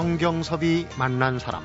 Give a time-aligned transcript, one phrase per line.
[0.00, 1.62] 성경섭이 만난 사람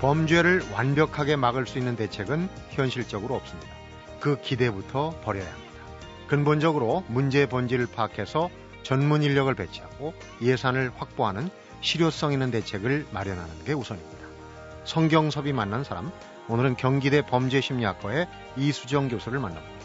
[0.00, 3.70] 범죄를 완벽하게 막을 수 있는 대책은 현실적으로 없습니다.
[4.18, 5.72] 그 기대부터 버려야 합니다.
[6.26, 8.50] 근본적으로 문제의 본질을 파악해서
[8.82, 11.50] 전문 인력을 배치하고 예산을 확보하는
[11.82, 14.26] 실효성 있는 대책을 마련하는 게 우선입니다.
[14.82, 16.10] 성경섭이 만난 사람,
[16.48, 18.26] 오늘은 경기대 범죄심리학과의
[18.56, 19.79] 이수정 교수를 만납니다.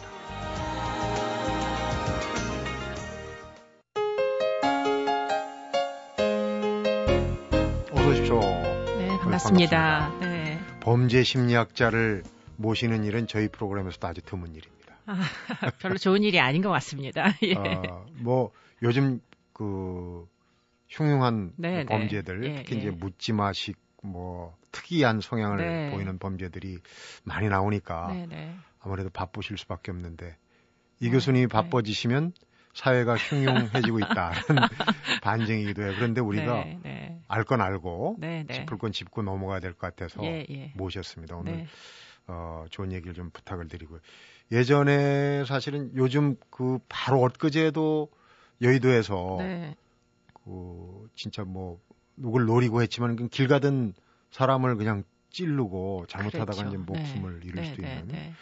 [9.36, 10.10] 반갑습니다.
[10.10, 10.20] 반갑습니다.
[10.20, 10.60] 네.
[10.80, 12.24] 범죄 심리학자를
[12.58, 14.96] 모시는 일은 저희 프로그램에서도 아주 드문 일입니다.
[15.08, 15.16] 아,
[15.82, 17.34] 별로 좋은 일이 아닌 것 같습니다.
[17.44, 17.54] 예.
[17.56, 19.20] 아, 뭐 요즘
[19.52, 20.28] 그
[20.88, 21.86] 흉흉한 네, 네.
[21.86, 22.56] 범죄들 네.
[22.58, 25.92] 특히 예, 이제 묻지마식 뭐 특이한 성향을 네.
[25.92, 26.80] 보이는 범죄들이
[27.24, 28.56] 많이 나오니까 네, 네.
[28.80, 30.38] 아무래도 바쁘실 수밖에 없는데
[31.02, 32.32] 이 교수님이 바빠지시면
[32.76, 34.36] 사회가 흉흉해지고 있다는
[35.24, 35.94] 반증이기도 해요.
[35.96, 37.22] 그런데 우리가 네, 네.
[37.28, 38.54] 알건 알고 네, 네.
[38.54, 40.72] 짚을 건 짚고 넘어가야 될 것 같아서 예, 예.
[40.76, 41.36] 모셨습니다.
[41.38, 41.68] 오늘 네.
[42.28, 44.00] 어, 좋은 얘기를 좀 부탁을 드리고요.
[44.52, 48.10] 예전에 사실은 요즘 그 바로 엊그제도
[48.62, 49.76] 여의도에서 네.
[50.44, 51.80] 그 진짜 뭐
[52.18, 53.94] 누굴 노리고 했지만 그길 가던
[54.32, 56.68] 사람을 그냥 찌르고 잘못하다가 그렇죠.
[56.68, 57.48] 이제 목숨을 네.
[57.48, 58.08] 잃을 네, 수도 네, 있는.
[58.08, 58.34] 네.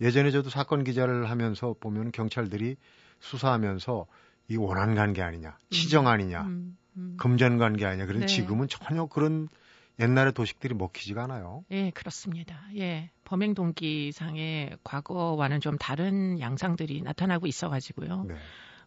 [0.00, 2.76] 예전에 저도 사건 기자를 하면서 보면 경찰들이
[3.20, 4.06] 수사하면서
[4.48, 5.70] 이 원한 관계 아니냐, 음.
[5.70, 7.16] 치정 아니냐, 음, 음.
[7.18, 8.06] 금전 관계 아니냐.
[8.06, 8.34] 그런데 네.
[8.34, 9.48] 지금은 전혀 그런
[10.00, 11.64] 옛날의 도식들이 먹히지가 않아요.
[11.70, 12.60] 예, 그렇습니다.
[12.76, 13.10] 예.
[13.24, 18.24] 범행 동기상의 과거와는 좀 다른 양상들이 나타나고 있어 가지고요.
[18.28, 18.34] 네.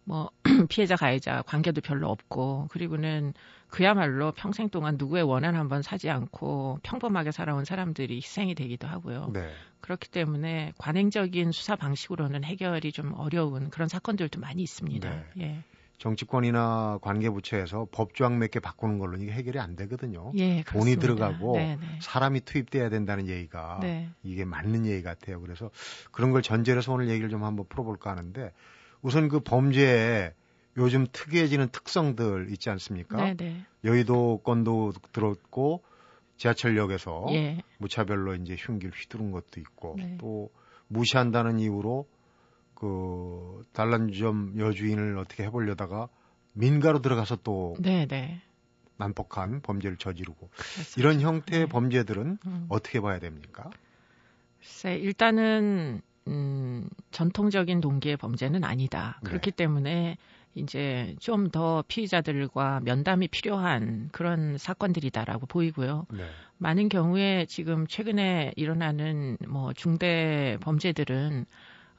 [0.03, 0.29] 뭐
[0.69, 3.33] 피해자 가해자 관계도 별로 없고 그리고는
[3.69, 9.29] 그야말로 평생 동안 누구의 원한 한번 사지 않고 평범하게 살아온 사람들이 희생이 되기도 하고요.
[9.33, 9.51] 네.
[9.79, 15.09] 그렇기 때문에 관행적인 수사 방식으로는 해결이 좀 어려운 그런 사건들도 많이 있습니다.
[15.09, 15.25] 네.
[15.39, 15.63] 예.
[15.97, 20.31] 정치권이나 관계부처에서 법조항 몇 개 바꾸는 걸로 이게 해결이 안 되거든요.
[20.35, 21.75] 예, 돈이 들어가고 네네.
[21.79, 21.87] 네.
[22.01, 24.09] 사람이 투입돼야 된다는 얘기가 네.
[24.23, 25.39] 이게 맞는 얘기 같아요.
[25.41, 25.69] 그래서
[26.11, 28.51] 그런 걸 전제로 해서 오늘 얘기를 좀 한번 풀어볼까 하는데
[29.01, 30.33] 우선 그 범죄에
[30.77, 33.17] 요즘 특이해지는 특성들 있지 않습니까?
[33.17, 33.35] 네네.
[33.35, 33.65] 네.
[33.83, 35.83] 여의도 건도 들었고
[36.37, 37.61] 지하철역에서 예.
[37.77, 40.17] 무차별로 이제 흉기를 휘두른 것도 있고 네.
[40.19, 40.49] 또
[40.87, 42.07] 무시한다는 이유로
[42.73, 46.09] 그 단란주점 여주인을 어떻게 해보려다가
[46.53, 48.07] 민가로 들어가서 또 네네.
[48.07, 48.41] 네.
[48.97, 50.93] 난폭한 범죄를 저지르고 그렇습니다.
[50.97, 51.69] 이런 형태의 네.
[51.69, 52.65] 범죄들은 음.
[52.69, 53.69] 어떻게 봐야 됩니까?
[54.59, 59.19] 글쎄 일단은 음, 전통적인 동기의 범죄는 아니다.
[59.23, 59.29] 네.
[59.29, 60.17] 그렇기 때문에
[60.55, 66.05] 이제 좀 더 피의자들과 면담이 필요한 그런 사건들이다라고 보이고요.
[66.11, 66.23] 네.
[66.57, 71.45] 많은 경우에 지금 최근에 일어나는 뭐 중대 범죄들은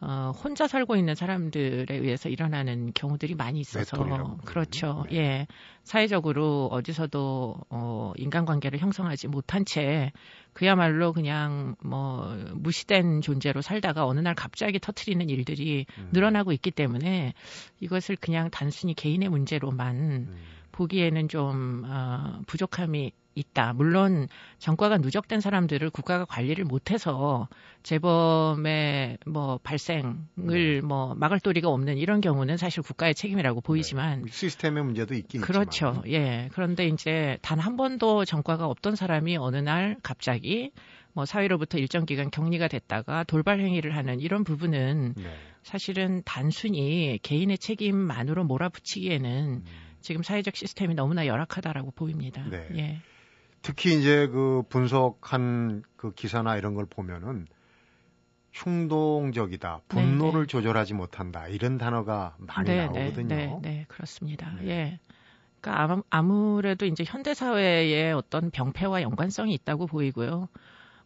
[0.05, 3.97] 어, 혼자 살고 있는 사람들에 의해서 일어나는 경우들이 많이 있어서
[4.45, 5.05] 그렇죠.
[5.09, 5.17] 네.
[5.17, 5.47] 예.
[5.85, 10.11] 사회적으로 어디서도 어, 인간관계를 형성하지 못한 채
[10.55, 16.09] 그야말로 그냥 뭐 무시된 존재로 살다가 어느 날 갑자기 터트리는 일들이 음.
[16.13, 17.33] 늘어나고 있기 때문에
[17.79, 20.37] 이것을 그냥 단순히 개인의 문제로만 음.
[20.73, 23.73] 보기에는 좀 어, 부족함이 있다.
[23.73, 24.29] 물론
[24.59, 27.49] 전과가 누적된 사람들을 국가가 관리를 못해서
[27.83, 30.81] 재범의 뭐 발생을 네.
[30.83, 33.67] 뭐 막을 도리가 없는 이런 경우는 사실 국가의 책임이라고 네.
[33.67, 34.31] 보이지만 네.
[34.31, 36.03] 시스템의 문제도 있긴 그렇죠.
[36.05, 36.09] 있지만.
[36.09, 36.49] 예.
[36.53, 40.73] 그런데 이제 단 한 번도 전과가 없던 사람이 어느 날 갑자기
[41.13, 45.35] 뭐 사회로부터 일정 기간 격리가 됐다가 돌발 행위를 하는 이런 부분은 네.
[45.63, 49.65] 사실은 단순히 개인의 책임만으로 몰아붙이기에는 음.
[50.01, 52.43] 지금 사회적 시스템이 너무나 열악하다라고 보입니다.
[52.51, 52.67] 네.
[52.75, 53.01] 예.
[53.63, 57.47] 특히 이제 그 분석한 그 기사나 이런 걸 보면은
[58.51, 60.47] 충동적이다, 분노를 네네.
[60.47, 62.87] 조절하지 못한다 이런 단어가 많이 네네.
[62.87, 63.27] 나오거든요.
[63.29, 64.53] 네, 네, 그렇습니다.
[64.61, 64.69] 네.
[64.69, 65.01] 예.
[65.61, 70.49] 그러니까 아무래도 이제 현대 사회의 어떤 병폐와 연관성이 있다고 보이고요.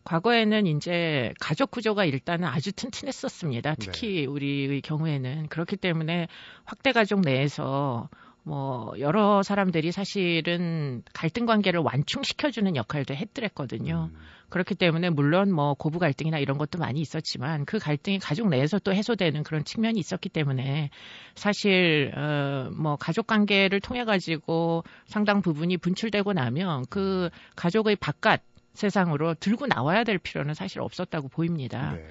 [0.04, 3.74] 과거에는 이제 가족 구조가 일단은 아주 튼튼했었습니다.
[3.74, 4.26] 특히 네.
[4.26, 6.28] 우리의 경우에는 그렇기 때문에
[6.64, 8.08] 확대 가족 내에서
[8.46, 14.10] 뭐 여러 사람들이 사실은 갈등 관계를 완충시켜주는 역할도 했더랬거든요.
[14.12, 14.18] 음.
[14.50, 18.94] 그렇기 때문에 물론 뭐 고부 갈등이나 이런 것도 많이 있었지만 그 갈등이 가족 내에서 또
[18.94, 20.90] 해소되는 그런 측면이 있었기 때문에
[21.34, 28.42] 사실 어뭐 가족 관계를 통해 가지고 상당 부분이 분출되고 나면 그 가족의 바깥
[28.74, 31.94] 세상으로 들고 나와야 될 필요는 사실 없었다고 보입니다.
[31.94, 32.06] 네.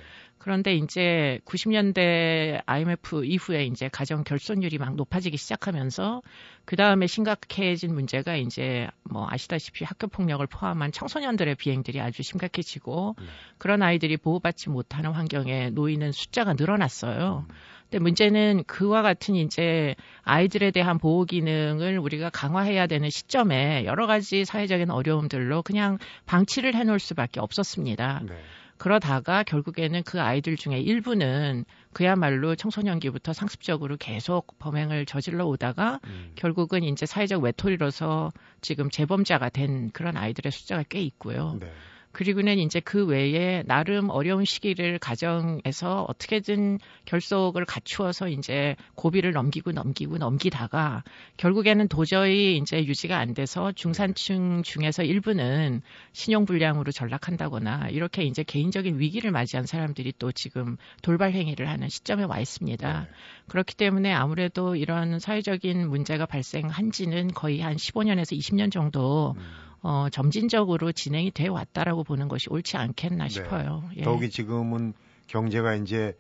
[0.46, 6.22] 그런데 이제 90년대 IMF 이후에 이제 가정 결손율이 막 높아지기 시작하면서
[6.66, 13.26] 그 다음에 심각해진 문제가 이제 뭐 아시다시피 학교 폭력을 포함한 청소년들의 비행들이 아주 심각해지고 네.
[13.58, 17.48] 그런 아이들이 보호받지 못하는 환경에 놓이는 숫자가 늘어났어요.
[17.50, 17.56] 음.
[17.90, 24.46] 근데 문제는 그와 같은 이제 아이들에 대한 보호 기능을 우리가 강화해야 되는 시점에 여러 가지
[24.46, 25.98] 사회적인 어려움들로 그냥
[26.28, 28.22] 방치를 해놓을 수밖에 없었습니다.
[28.28, 28.36] 네.
[28.77, 36.31] 그러다가 결국에는 그 아이들 중에 일부는 그야말로 청소년기부터 상습적으로 계속 범행을 저질러 오다가 음.
[36.36, 41.57] 결국은 이제 사회적 외톨이로서 지금 재범자가 된 그런 아이들의 숫자가 꽤 있고요.
[41.60, 41.72] 네.
[42.16, 50.18] 그리고는 이제 그 외에 나름 어려운 시기를 가정에서 어떻게든 결속을 갖추어서 이제 고비를 넘기고 넘기고
[50.18, 51.04] 넘기다가
[51.36, 55.82] 결국에는 도저히 이제 유지가 안 돼서 중산층 중에서 일부는
[56.14, 62.40] 신용불량으로 전락한다거나 이렇게 이제 개인적인 위기를 맞이한 사람들이 또 지금 돌발 행위를 하는 시점에 와
[62.40, 63.02] 있습니다.
[63.02, 63.08] 네.
[63.50, 69.66] 그렇기 때문에 아무래도 이런 사회적인 문제가 발생한 지는 거의 한 15년에서 20년 정도 음.
[69.88, 73.30] 어, 점진적으로 진행이 돼 왔다라고 보는 것이 옳지 않겠나 네.
[73.30, 73.84] 싶어요.
[73.98, 74.02] 예.
[74.02, 74.94] 더욱이 지금은
[75.28, 76.18] 경제가 이제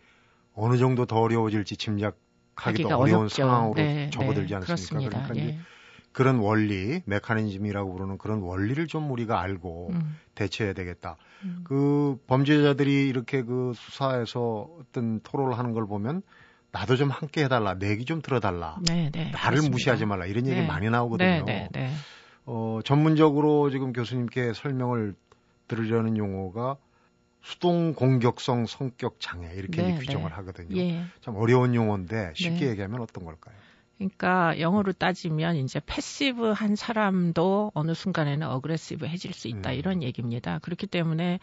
[0.53, 3.35] 어느 정도 더 어려워질지 짐작하기도 어려운 어렵죠.
[3.35, 4.65] 상황으로 네, 접어들지 네, 않습니까?
[4.65, 5.23] 그렇습니다.
[5.27, 5.59] 그러니까 예.
[6.11, 10.15] 그런 원리, 메커니즘이라고 부르는 그런 원리를 좀 우리가 알고 음.
[10.35, 11.17] 대처해야 되겠다.
[11.43, 11.61] 음.
[11.63, 16.21] 그 범죄자들이 이렇게 그 수사에서 어떤 토론을 하는 걸 보면
[16.71, 19.71] 나도 좀 함께 해달라, 내 얘기 좀 들어달라, 네, 네, 나를 그렇습니다.
[19.71, 20.67] 무시하지 말라 이런 얘기 네.
[20.67, 21.45] 많이 나오거든요.
[22.45, 25.15] 어, 전문적으로 지금 교수님께 설명을
[25.67, 26.77] 들으려는 용어가
[27.41, 30.35] 수동 공격성 성격 장애 이렇게 네, 규정을 네.
[30.35, 30.77] 하거든요.
[30.77, 31.03] 예.
[31.21, 32.71] 참 어려운 용어인데 쉽게 네.
[32.71, 33.55] 얘기하면 어떤 걸까요?
[33.97, 39.75] 그러니까 영어로 따지면 이제 패시브한 사람도 어느 순간에는 어그레시브해질 수 있다 음.
[39.75, 40.59] 이런 얘기입니다.
[40.61, 41.39] 그렇기 때문에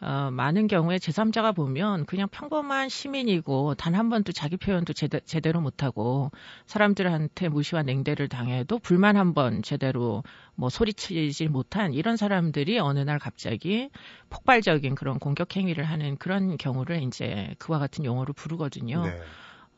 [0.00, 5.60] 어, 많은 경우에 제3자가 보면 그냥 평범한 시민이고 단 한 번도 자기 표현도 제대, 제대로
[5.60, 6.30] 못하고
[6.66, 10.22] 사람들한테 무시와 냉대를 당해도 불만 한 번 제대로
[10.54, 13.90] 뭐 소리치지 못한 이런 사람들이 어느 날 갑자기
[14.30, 19.04] 폭발적인 그런 공격 행위를 하는 그런 경우를 이제 그와 같은 용어로 부르거든요.
[19.06, 19.20] 네.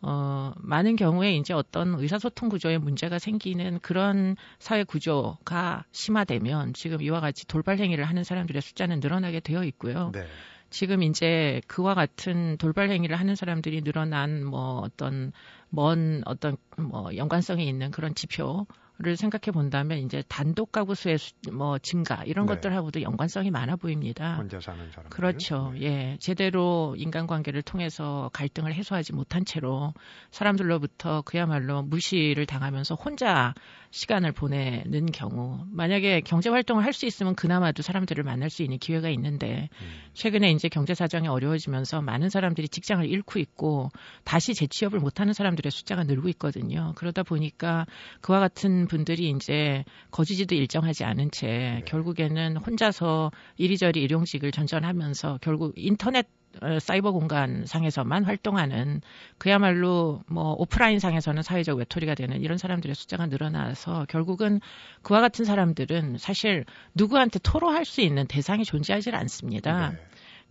[0.00, 7.20] 어, 많은 경우에 이제 어떤 의사소통 구조에 문제가 생기는 그런 사회 구조가 심화되면 지금 이와
[7.20, 10.10] 같이 돌발 행위를 하는 사람들의 숫자는 늘어나게 되어 있고요.
[10.14, 10.26] 네.
[10.70, 15.32] 지금 이제 그와 같은 돌발 행위를 하는 사람들이 늘어난 뭐 어떤
[15.70, 18.66] 먼 어떤 뭐 연관성이 있는 그런 지표
[19.00, 21.18] 를 생각해 본다면 이제 단독 가구 수의
[21.52, 22.54] 뭐 증가 이런 네.
[22.54, 24.36] 것들하고도 연관성이 많아 보입니다.
[24.36, 25.08] 혼자 사는 사람.
[25.08, 25.70] 그렇죠.
[25.74, 25.82] 네.
[25.82, 26.16] 예.
[26.18, 29.94] 제대로 인간관계를 통해서 갈등을 해소하지 못한 채로
[30.32, 33.54] 사람들로부터 그야말로 무시를 당하면서 혼자
[33.90, 39.08] 시간을 보내는 경우 만약에 경제 활동을 할 수 있으면 그나마도 사람들을 만날 수 있는 기회가
[39.10, 39.86] 있는데 음.
[40.14, 43.90] 최근에 이제 경제 사정이 어려워지면서 많은 사람들이 직장을 잃고 있고
[44.24, 46.92] 다시 재취업을 못하는 사람들의 숫자가 늘고 있거든요.
[46.96, 47.86] 그러다 보니까
[48.20, 51.82] 그와 같은 분들이 이제 거주지도 일정하지 않은 채 네.
[51.86, 56.26] 결국에는 혼자서 이리저리 일용직을 전전하면서 결국 인터넷
[56.60, 59.00] 어, 사이버 공간 상에서만 활동하는
[59.36, 64.60] 그야말로 뭐 오프라인 상에서는 사회적 외톨이가 되는 이런 사람들의 숫자가 늘어나서 결국은
[65.02, 66.64] 그와 같은 사람들은 사실
[66.94, 69.90] 누구한테 토로할 수 있는 대상이 존재하지 않습니다.
[69.90, 69.98] 네.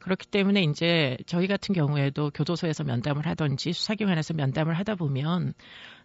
[0.07, 5.53] 그렇기 때문에 이제 저희 같은 경우에도 교도소에서 면담을 하든지 수사기관에서 면담을 하다 보면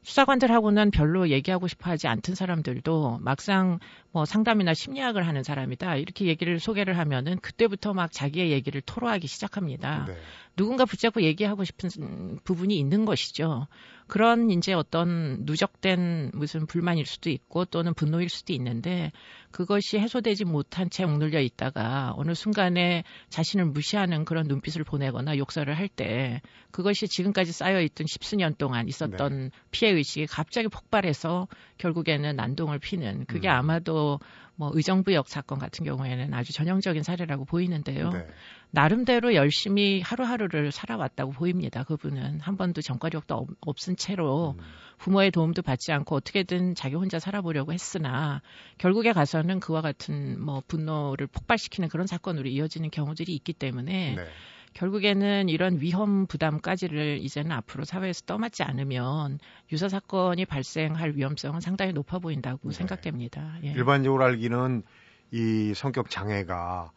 [0.03, 3.79] 수사관들하고는 별로 얘기하고 싶어 하지 않던 사람들도 막상
[4.11, 5.97] 뭐 상담이나 심리학을 하는 사람이다.
[5.97, 10.06] 이렇게 얘기를 소개를 하면은 그때부터 막 자기의 얘기를 토로하기 시작합니다.
[10.09, 10.17] 네.
[10.56, 13.69] 누군가 붙잡고 얘기하고 싶은 부분이 있는 것이죠.
[14.06, 19.13] 그런 이제 어떤 누적된 무슨 불만일 수도 있고 또는 분노일 수도 있는데
[19.51, 25.93] 그것이 해소되지 못한 채 억눌려 있다가 어느 순간에 자신을 무시하는 그런 눈빛을 보내거나 욕설을 할
[25.94, 26.41] 때
[26.71, 29.51] 그것이 지금까지 쌓여있던 십수년 동안 있었던 네.
[29.71, 33.53] 피해 의식이 갑자기 폭발해서 결국에는 난동을 피는 그게 음.
[33.53, 34.19] 아마도
[34.63, 38.11] 뭐 의정부역 사건 같은 경우에는 아주 전형적인 사례라고 보이는데요.
[38.11, 38.29] 네.
[38.71, 41.83] 나름대로 열심히 하루하루를 살아왔다고 보입니다.
[41.83, 44.65] 그분은 한 번도 전과력도 없은 채로 음.
[44.99, 48.41] 부모의 도움도 받지 않고 어떻게든 자기 혼자 살아보려고 했으나
[48.79, 54.25] 결국에 가서는 그와 같은 뭐 분노를 폭발시키는 그런 사건으로 이어지는 경우들이 있기 때문에 네.
[54.74, 59.38] 결국에는 이런 위험 부담까지를 이제는 앞으로 사회에서 떠맡지 않으면
[59.70, 62.74] 유사 사건이 발생할 위험성은 상당히 높아 보인다고 네.
[62.74, 63.58] 생각됩니다.
[63.64, 63.72] 예.
[63.72, 64.82] 일반적으로 알기는
[65.31, 66.91] 이 성격 장애가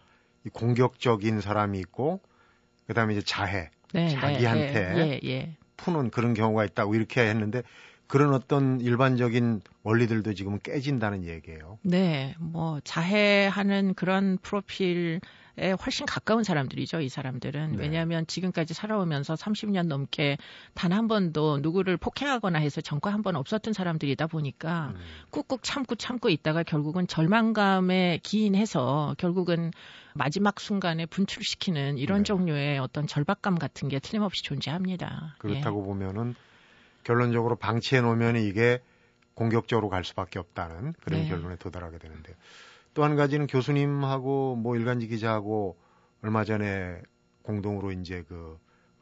[0.45, 2.21] 이 공격적인 사람이 있고
[2.87, 5.57] 그다음에 이제 자해 네, 네 자기한테 네.
[5.77, 7.63] 푸는 그런 경우가 있다고 이렇게 했는데
[8.07, 11.79] 그런 어떤 일반적인 원리들도 지금 깨진다는 얘기예요.
[11.81, 15.21] 네, 뭐 자해하는 그런 프로필
[15.57, 17.73] 훨씬 가까운 사람들이죠, 이 사람들은.
[17.73, 17.77] 네.
[17.81, 20.37] 왜냐하면 지금까지 살아오면서 30년 넘게
[20.73, 25.01] 단 한 번도 누구를 폭행하거나 해서 전과 한 번 없었던 사람들이다 보니까 음.
[25.31, 29.71] 꾹꾹 참고 참고 있다가 결국은 절망감에 기인해서 결국은
[30.13, 32.23] 마지막 순간에 분출시키는 이런 네.
[32.23, 35.35] 종류의 어떤 절박감 같은 게 틀림없이 존재합니다.
[35.39, 35.85] 그렇다고 예.
[35.85, 36.35] 보면은
[37.03, 38.79] 결론적으로 방치해 놓으면 이게
[39.33, 41.27] 공격적으로 갈 수밖에 없다는 그런 네.
[41.27, 42.35] 결론에 도달하게 되는데요.
[42.95, 45.77] 또 한 가지는 교수님하고 뭐 일간지 기자하고
[46.23, 46.95] 얼마 전에
[47.43, 48.57] 공동으로 이제 그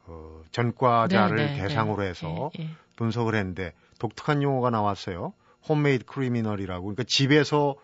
[0.06, 1.62] 어, 전과자를 네, 네, 네.
[1.62, 2.68] 대상으로 해서 예, 예.
[2.96, 5.32] 분석을 했는데 독특한 용어가 나왔어요.
[5.66, 6.82] 홈메이드 크리미널이라고.
[6.82, 7.76] 그러니까 집에서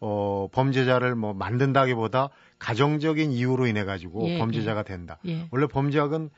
[0.00, 2.28] 어, 범죄자를 뭐 만든다기보다
[2.58, 4.84] 가정적인 이유로 인해 가지고 예, 범죄자가 예.
[4.84, 5.18] 된다.
[5.26, 5.48] 예.
[5.50, 6.30] 원래 범죄학은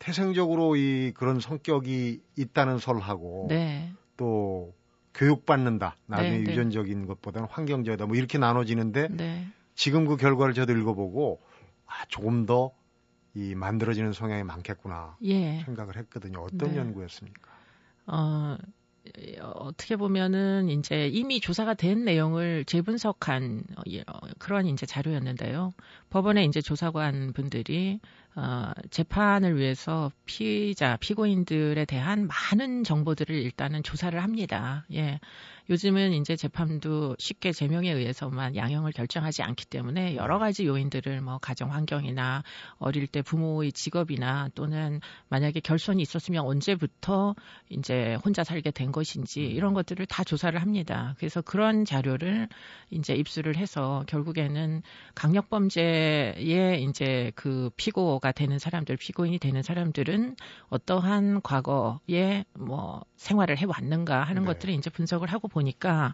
[0.00, 3.92] 태생적으로 이 그런 성격이 있다는 설하고 네.
[4.16, 4.74] 또
[5.14, 5.96] 교육받는다.
[6.06, 6.50] 나중에 네, 네.
[6.50, 8.06] 유전적인 것보다는 환경적이다.
[8.06, 9.46] 뭐 이렇게 나눠지는데 네.
[9.74, 11.40] 지금 그 결과를 저도 읽어보고
[11.86, 12.72] 아, 조금 더
[13.34, 15.62] 이 만들어지는 성향이 많겠구나 예.
[15.64, 16.40] 생각을 했거든요.
[16.42, 16.76] 어떤 네.
[16.76, 17.50] 연구였습니까?
[18.06, 18.58] 어,
[19.40, 25.72] 어떻게 보면은 이제 이미 조사가 된 내용을 재분석한 어, 예, 어, 그런 이제 자료였는데요.
[26.10, 28.00] 법원에 이제 조사관 분들이
[28.34, 34.86] 어, 재판을 위해서 피의자, 피고인들에 대한 많은 정보들을 일단은 조사를 합니다.
[34.92, 35.20] 예.
[35.72, 41.72] 요즘은 이제 재판도 쉽게 제명에 의해서만 양형을 결정하지 않기 때문에 여러 가지 요인들을 뭐 가정
[41.72, 42.42] 환경이나
[42.76, 45.00] 어릴 때 부모의 직업이나 또는
[45.30, 47.34] 만약에 결손이 있었으면 언제부터
[47.70, 51.14] 이제 혼자 살게 된 것인지 이런 것들을 다 조사를 합니다.
[51.16, 52.48] 그래서 그런 자료를
[52.90, 54.82] 이제 입수를 해서 결국에는
[55.14, 60.36] 강력 범죄에 이제 그 피고가 되는 사람들, 피고인이 되는 사람들은
[60.68, 64.48] 어떠한 과거에 뭐 생활을 해 왔는가 하는 네.
[64.48, 66.12] 것들을 이제 분석을 하고 보니 까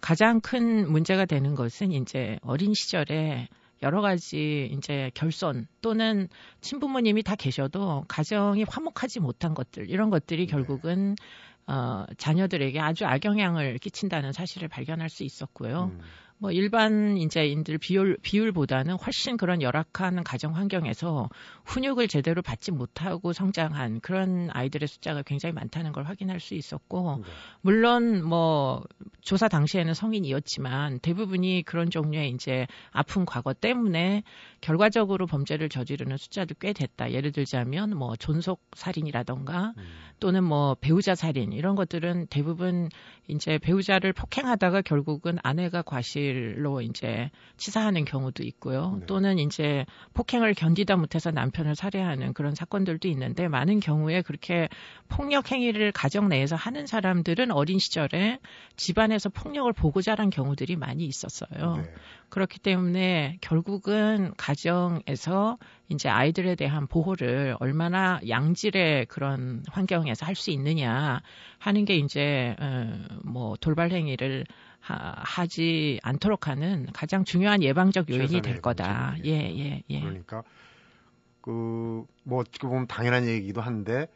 [0.00, 3.48] 가장 큰 문제가 되는 것은 이제 어린 시절에
[3.82, 6.28] 여러 가지 이제 결손 또는
[6.62, 10.50] 친부모님이 다 계셔도 가정이 화목하지 못한 것들 이런 것들이 네.
[10.50, 11.16] 결국은
[11.66, 15.90] 어, 자녀들에게 아주 악영향을 끼친다는 사실을 발견할 수 있었고요.
[15.92, 16.00] 음.
[16.38, 21.30] 뭐 일반 인자인들 비율 비율보다는 훨씬 그런 열악한 가정 환경에서
[21.64, 27.30] 훈육을 제대로 받지 못하고 성장한 그런 아이들의 숫자가 굉장히 많다는 걸 확인할 수 있었고 네.
[27.62, 28.84] 물론 뭐
[29.22, 34.22] 조사 당시에는 성인이었지만 대부분이 그런 종류의 이제 아픈 과거 때문에
[34.60, 37.12] 결과적으로 범죄를 저지르는 숫자도 꽤 됐다.
[37.12, 39.84] 예를 들자면 뭐 존속 살인이라던가 음.
[40.20, 42.88] 또는 뭐 배우자 살인 이런 것들은 대부분
[43.28, 48.98] 이제 배우자를 폭행하다가 결국은 아내가 과 실로 이제 치사하는 경우도 있고요.
[49.00, 49.06] 네.
[49.06, 54.68] 또는 이제 폭행을 견디다 못해서 남편을 살해하는 그런 사건들도 있는데 많은 경우에 그렇게
[55.08, 58.38] 폭력 행위를 가정 내에서 하는 사람들은 어린 시절에
[58.76, 61.76] 집안에서 폭력을 보고 자란 경우들이 많이 있었어요.
[61.76, 61.82] 네.
[62.28, 71.22] 그렇기 때문에 결국은 가정에서 이제 아이들에 대한 보호를 얼마나 양질의 그런 환경에서 할 수 있느냐
[71.58, 72.92] 하는 게 이제 어,
[73.24, 74.44] 뭐 돌발 행위를
[74.86, 79.16] 하, 지 않도록 하는 가장 중요한 예방적 요인이 될 거다.
[79.24, 80.00] 예, 예, 예.
[80.00, 80.42] 그러니까
[81.40, 84.08] 그 뭐 어떻게 보면 당연한 얘기기도 한데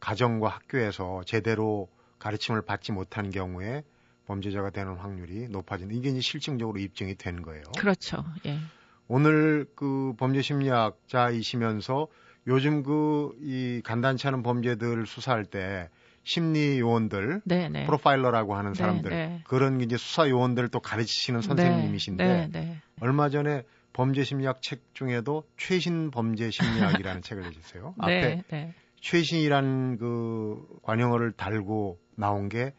[0.00, 1.88] 가정과 학교에서 제대로
[2.18, 3.84] 가르침을 받지 못한 경우에
[4.26, 7.62] 범죄자가 되는 확률이 높아지는 이게 이제 실증적으로 입증이 된 거예요.
[7.78, 8.24] 그렇죠.
[8.46, 8.58] 예.
[9.06, 12.08] 오늘 그 범죄 심리학자이시면서
[12.46, 15.90] 요즘 그 이 간단치 않은 범죄들 수사할 때
[16.24, 17.68] 심리 요원들, 네네.
[17.68, 17.86] 네.
[17.86, 19.26] 프로파일러라고 하는 사람들 네네.
[19.28, 19.40] 네.
[19.44, 21.46] 그런 이제 수사 요원들을 또 가르치시는 네.
[21.46, 22.78] 선생님이신데 네네.
[23.00, 27.94] 얼마 전에 범죄 심리학 책 중에도 최신 범죄 심리학이라는 책을 내셨어요.
[27.98, 28.42] 앞에
[29.00, 32.72] 최신이라는 그 관용어를 달고 나온 게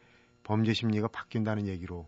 [0.44, 2.08] 범죄 심리가 바뀐다는 얘기로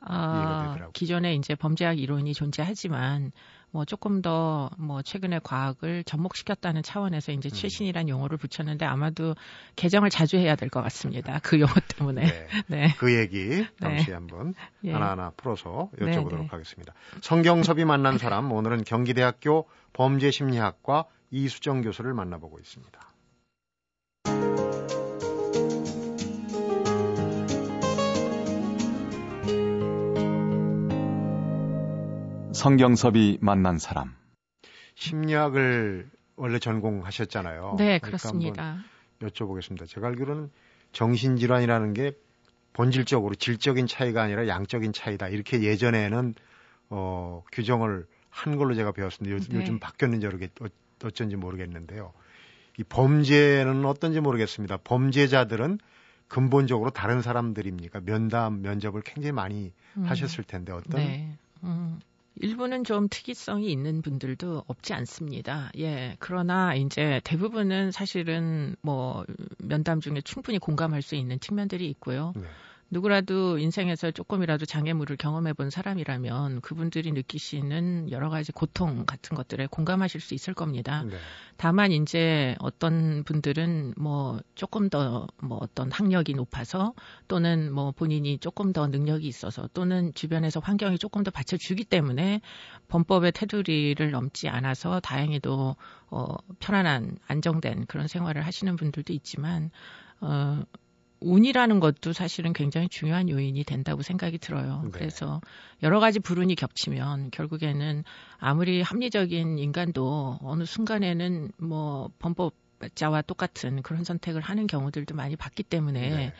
[0.00, 3.32] 아, 기존에 이제 범죄학 이론이 존재하지만
[3.70, 7.52] 뭐 조금 더 뭐 최근에 과학을 접목시켰다는 차원에서 이제 음.
[7.52, 9.34] 최신이란 용어를 붙였는데 아마도
[9.76, 11.40] 개정을 자주 해야 될 것 같습니다.
[11.42, 12.26] 그 용어 때문에.
[12.26, 12.46] 네.
[12.68, 12.94] 네.
[12.98, 14.12] 그 얘기 잠시 네.
[14.12, 14.92] 한번 예.
[14.92, 16.92] 하나하나 풀어서 네, 여쭤보도록 네, 하겠습니다.
[17.22, 23.07] 성경섭이 만난 사람 오늘은 경기대학교 범죄심리학과 이수정 교수를 만나보고 있습니다.
[32.58, 34.16] 성경섭이 만난 사람.
[34.96, 37.76] 심리학을 원래 전공하셨잖아요.
[37.78, 38.78] 네, 그러니까 그렇습니다.
[39.20, 39.86] 여쭤보겠습니다.
[39.86, 40.50] 제가 알기로는
[40.90, 42.12] 정신질환이라는 게
[42.72, 45.28] 본질적으로 질적인 차이가 아니라 양적인 차이다.
[45.28, 46.34] 이렇게 예전에는
[46.90, 49.36] 어, 규정을 한 걸로 제가 배웠습니다.
[49.36, 49.60] 요즘, 네.
[49.60, 50.66] 요즘 바뀌었는지 모르겠, 어,
[51.04, 52.12] 어쩐지 모르겠는데요.
[52.76, 54.78] 이 범죄는 어떤지 모르겠습니다.
[54.78, 55.78] 범죄자들은
[56.26, 58.00] 근본적으로 다른 사람들입니까?
[58.00, 60.02] 면담, 면접을 굉장히 많이 음.
[60.04, 61.38] 하셨을 텐데 어떤 네.
[61.62, 62.00] 음.
[62.40, 65.70] 일부는 좀 특이성이 있는 분들도 없지 않습니다.
[65.78, 66.16] 예.
[66.18, 69.24] 그러나 이제 대부분은 사실은 뭐
[69.58, 72.32] 면담 중에 충분히 공감할 수 있는 측면들이 있고요.
[72.36, 72.42] 네.
[72.90, 80.20] 누구라도 인생에서 조금이라도 장애물을 경험해 본 사람이라면 그분들이 느끼시는 여러 가지 고통 같은 것들에 공감하실
[80.20, 81.04] 수 있을 겁니다.
[81.04, 81.16] 네.
[81.56, 86.94] 다만 이제 어떤 분들은 뭐 조금 더 뭐 어떤 학력이 높아서
[87.26, 92.40] 또는 뭐 본인이 조금 더 능력이 있어서 또는 주변에서 환경이 조금 더 받쳐주기 때문에
[92.88, 95.76] 범법의 테두리를 넘지 않아서 다행히도
[96.10, 99.70] 어 편안한 안정된 그런 생활을 하시는 분들도 있지만
[100.20, 100.62] 어
[101.20, 104.82] 운이라는 것도 사실은 굉장히 중요한 요인이 된다고 생각이 들어요.
[104.84, 104.90] 네.
[104.92, 105.40] 그래서
[105.82, 108.04] 여러 가지 불운이 겹치면 결국에는
[108.38, 116.10] 아무리 합리적인 인간도 어느 순간에는 뭐 범법자와 똑같은 그런 선택을 하는 경우들도 많이 봤기 때문에
[116.10, 116.32] 네.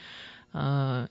[0.53, 1.07] 어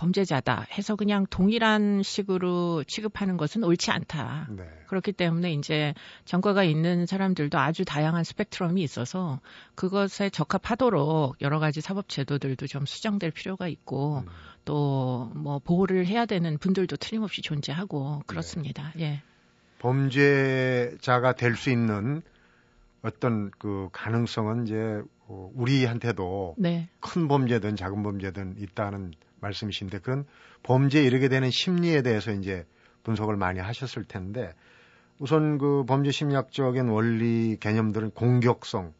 [0.00, 4.46] 범죄자다 해서 그냥 동일한 식으로 취급하는 것은 옳지 않다.
[4.48, 4.64] 네.
[4.86, 5.92] 그렇기 때문에 이제
[6.24, 9.40] 전과가 있는 사람들도 아주 다양한 스펙트럼이 있어서
[9.74, 14.28] 그것에 적합하도록 여러 가지 사법 제도들도 좀 수정될 필요가 있고 음.
[14.64, 18.92] 또뭐 보호를 해야 되는 분들도 틀림없이 존재하고 그렇습니다.
[18.96, 19.02] 네.
[19.02, 19.22] 예.
[19.80, 22.22] 범죄자가 될 수 있는
[23.02, 26.88] 어떤 그 가능성은 이제 우리한테도 네.
[27.00, 30.24] 큰 범죄든 작은 범죄든 있다는 말씀이신데 그런
[30.62, 32.66] 범죄에 이르게 되는 심리에 대해서 이제
[33.02, 34.52] 분석을 많이 하셨을 텐데
[35.18, 38.94] 우선 그 범죄 심리학적인 원리 개념들은 공격성,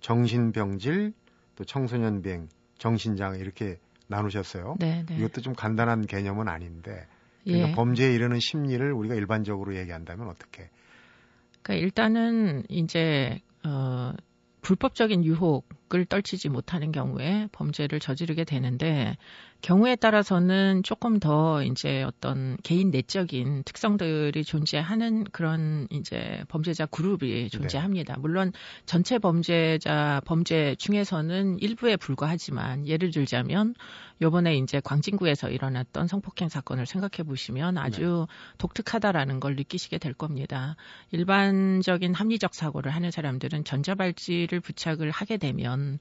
[0.00, 1.12] 정신병질,
[1.56, 2.48] 또 청소년 비행,
[2.78, 4.76] 정신장애 이렇게 나누셨어요.
[4.78, 5.16] 네, 네.
[5.16, 7.06] 이것도 좀 간단한 개념은 아닌데
[7.44, 7.72] 그러니까 예.
[7.72, 10.70] 범죄에 이르는 심리를 우리가 일반적으로 얘기한다면 어떻게?
[11.62, 14.12] 그러니까 일단은 이제 어
[14.62, 19.16] 불법적인 유혹을 떨치지 못하는 경우에 범죄를 저지르게 되는데
[19.64, 27.48] 경우에 따라서는 조금 더 이제 어떤 개인 내적인 특성들이 존재하는 그런 이제 범죄자 그룹이 네.
[27.48, 28.16] 존재합니다.
[28.16, 28.20] 네.
[28.20, 28.52] 물론
[28.84, 33.74] 전체 범죄자 범죄 중에서는 일부에 불과하지만 예를 들자면
[34.20, 38.34] 요번에 이제 광진구에서 일어났던 성폭행 사건을 생각해 보시면 아주 네.
[38.58, 40.76] 독특하다라는 걸 느끼시게 될 겁니다.
[41.10, 46.00] 일반적인 합리적 사고를 하는 사람들은 전자발찌를 부착을 하게 되면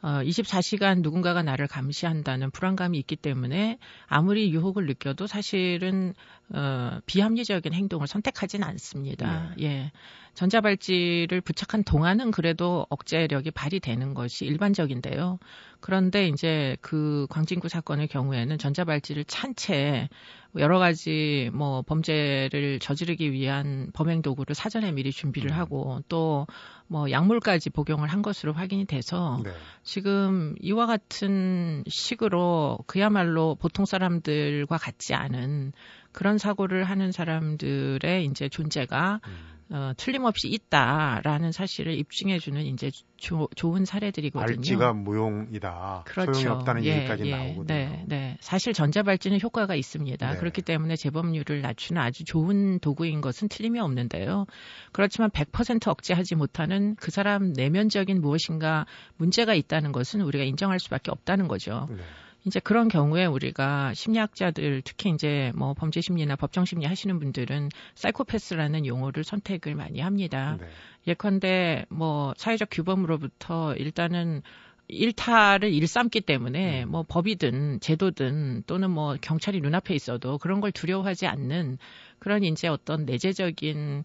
[0.00, 6.14] 어, 24시간 누군가가 나를 감시한다는 불안감이 있기 때문에 아무리 유혹을 느껴도 사실은
[6.50, 9.54] 어, 비합리적인 행동을 선택하진 않습니다.
[9.56, 9.64] 네.
[9.64, 9.92] 예.
[10.38, 15.40] 전자발찌를 부착한 동안은 그래도 억제력이 발휘되는 것이 일반적인데요.
[15.80, 20.08] 그런데 이제 그 광진구 사건의 경우에는 전자발찌를 찬 채
[20.56, 25.56] 여러 가지 뭐 범죄를 저지르기 위한 범행 도구를 사전에 미리 준비를 음.
[25.56, 26.46] 하고 또
[26.88, 29.50] 뭐 약물까지 복용을 한 것으로 확인이 돼서 네.
[29.82, 35.72] 지금 이와 같은 식으로 그야말로 보통 사람들과 같지 않은
[36.12, 39.58] 그런 사고를 하는 사람들의 이제 존재가 음.
[39.70, 44.56] 어, 틀림없이 있다라는 사실을 입증해주는 이제 조, 좋은 사례들이거든요.
[44.56, 46.04] 발찌가 무용이다.
[46.06, 46.32] 그렇죠.
[46.32, 47.64] 소용이 없다는 예, 얘기까지 예, 나오거든요.
[47.66, 48.38] 네, 네.
[48.40, 50.30] 사실 전자발찌는 효과가 있습니다.
[50.30, 50.38] 네.
[50.38, 54.46] 그렇기 때문에 재범률을 낮추는 아주 좋은 도구인 것은 틀림이 없는데요.
[54.92, 58.86] 그렇지만 100% 억제하지 못하는 그 사람 내면적인 무엇인가
[59.18, 61.88] 문제가 있다는 것은 우리가 인정할 수밖에 없다는 거죠.
[61.90, 62.02] 네.
[62.48, 68.86] 이제 그런 경우에 우리가 심리학자들 특히 이제 뭐 범죄 심리나 법정 심리 하시는 분들은 사이코패스라는
[68.86, 70.56] 용어를 선택을 많이 합니다.
[70.58, 70.66] 네.
[71.06, 74.42] 예컨대 뭐 사회적 규범으로부터 일단은
[74.88, 76.90] 일탈을 일삼기 때문에 음.
[76.90, 81.76] 뭐 법이든 제도든 또는 뭐 경찰이 눈앞에 있어도 그런 걸 두려워하지 않는
[82.18, 84.04] 그런 이제 어떤 내재적인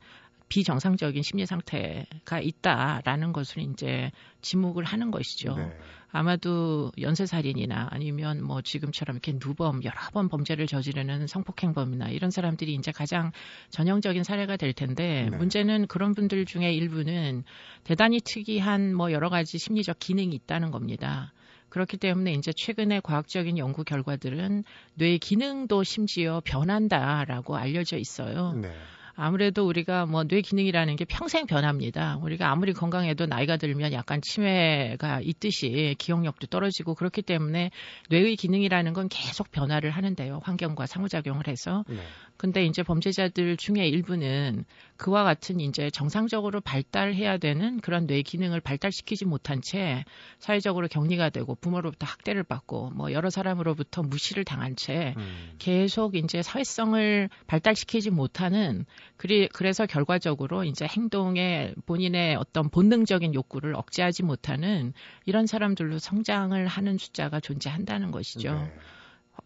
[0.53, 4.11] 비정상적인 심리 상태가 있다라는 것을 이제
[4.41, 5.55] 지목을 하는 것이죠.
[5.55, 5.75] 네.
[6.11, 12.91] 아마도 연쇄살인이나 아니면 뭐 지금처럼 이렇게 누범 여러 번 범죄를 저지르는 성폭행범이나 이런 사람들이 이제
[12.91, 13.31] 가장
[13.71, 15.35] 전형적인 사례가 될 텐데 네.
[15.35, 17.45] 문제는 그런 분들 중에 일부는
[17.83, 21.33] 대단히 특이한 뭐 여러 가지 심리적 기능이 있다는 겁니다.
[21.69, 28.53] 그렇기 때문에 이제 최근에 과학적인 연구 결과들은 뇌 기능도 심지어 변한다라고 알려져 있어요.
[28.53, 28.69] 네.
[29.15, 32.17] 아무래도 우리가 뭐 뇌 기능이라는 게 평생 변합니다.
[32.21, 37.69] 우리가 아무리 건강해도 나이가 들면 약간 치매가 있듯이 기억력도 떨어지고 그렇기 때문에
[38.10, 40.41] 뇌의 기능이라는 건 계속 변화를 하는데요.
[40.43, 41.84] 환경과 상호작용을 해서.
[41.88, 41.97] 네.
[42.38, 44.65] 근데 이제 범죄자들 중에 일부는
[44.97, 50.04] 그와 같은 이제 정상적으로 발달해야 되는 그런 뇌 기능을 발달시키지 못한 채
[50.39, 55.52] 사회적으로 격리가 되고 부모로부터 학대를 받고 뭐 여러 사람으로부터 무시를 당한 채 음.
[55.60, 58.86] 계속 이제 사회성을 발달시키지 못하는
[59.17, 64.93] 그리, 그래서 결과적으로 이제 행동에 본인의 어떤 본능적인 욕구를 억제하지 못하는
[65.25, 68.53] 이런 사람들로 성장을 하는 숫자가 존재한다는 것이죠.
[68.53, 68.73] 네.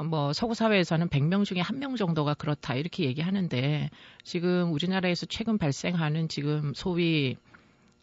[0.05, 3.89] 뭐 서구 사회에서는 100명 중에 한명 정도가 그렇다 이렇게 얘기하는데
[4.23, 7.37] 지금 우리나라에서 최근 발생하는 지금 소위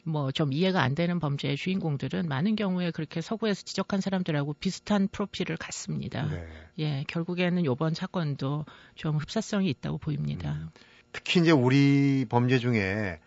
[0.04, 5.56] 뭐 좀 이해가 안 되는 범죄의 주인공들은 많은 경우에 그렇게 서구에서 지적한 사람들하고 비슷한 프로필을
[5.56, 6.26] 갖습니다.
[6.26, 6.46] 네.
[6.78, 10.52] 예, 결국에는 이번 사건도 좀 흡사성이 있다고 보입니다.
[10.52, 10.68] 음,
[11.14, 13.20] 특히 이제 우리 범죄 중에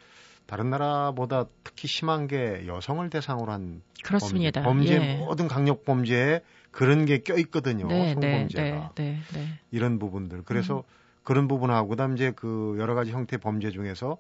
[0.46, 4.62] 다른 나라보다 특히 심한 게 여성을 대상으로 한 그렇습니다.
[4.62, 5.18] 범죄, 범죄 예.
[5.18, 7.88] 모든 강력 범죄에 그런 게 껴 있거든요.
[7.88, 10.44] 네, 성범죄가 네, 네, 네, 이런 부분들.
[10.44, 10.84] 그래서 음.
[11.24, 14.18] 그런 부분하고 그다음 이제 그 여러 가지 형태 범죄 중에서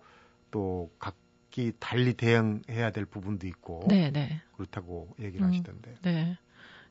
[0.49, 4.41] 또 각기 달리 대응해야 될 부분도 있고 네, 네.
[4.55, 5.95] 그렇다고 얘기를 음, 하시던데.
[6.01, 6.37] 네.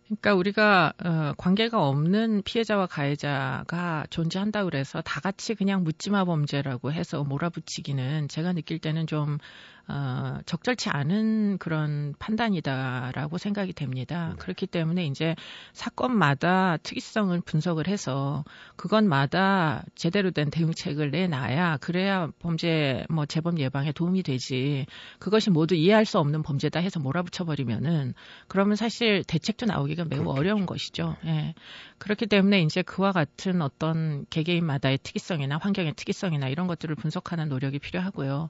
[0.07, 7.25] 그러니까 우리가 어, 관계가 없는 피해자와 가해자가 존재한다 그래서 다 같이 그냥 묻지마 범죄라고 해서
[7.25, 9.39] 몰아붙이기는 제가 느낄 때는 좀
[9.89, 14.31] 어, 적절치 않은 그런 판단이다라고 생각이 됩니다.
[14.31, 14.37] 네.
[14.39, 15.37] 그렇기 때문에 이제
[15.73, 18.45] 사건마다 특이성을 분석을 해서
[18.75, 24.87] 그것마다 제대로 된 대응책을 내놔야 그래야 범죄 뭐 재범 예방에 도움이 되지.
[25.21, 28.15] 그것이 모두 이해할 수 없는 범죄다 해서 몰아붙여 버리면은
[28.49, 30.41] 그러면 사실 대책도 나오기가 매우 그렇겠죠.
[30.41, 31.17] 어려운 것이죠.
[31.25, 31.31] 네.
[31.31, 31.55] 예.
[31.99, 38.49] 그렇기 때문에 이제 그와 같은 어떤 개개인마다의 특이성이나 환경의 특이성이나 이런 것들을 분석하는 노력이 필요하고요.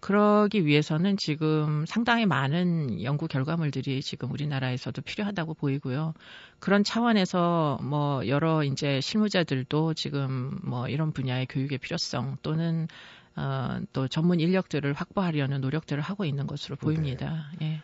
[0.00, 6.14] 그러기 위해서는 지금 상당히 많은 연구 결과물들이 지금 우리나라에서도 필요하다고 보이고요.
[6.60, 12.86] 그런 차원에서 뭐 여러 이제 실무자들도 지금 뭐 이런 분야의 교육의 필요성 또는
[13.34, 17.50] 어, 또 전문 인력들을 확보하려는 노력들을 하고 있는 것으로 보입니다.
[17.60, 17.74] 네.
[17.74, 17.82] 예.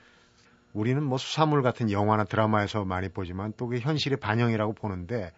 [0.72, 5.30] 우리는 뭐 수사물 같은 영화나 드라마에서 많이 보지만 또 그게 현실의 반영이라고 보는데